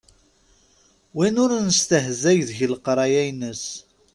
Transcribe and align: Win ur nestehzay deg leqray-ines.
Win 1.15 1.35
ur 1.43 1.51
nestehzay 1.67 2.39
deg 2.49 2.59
leqray-ines. 2.73 3.65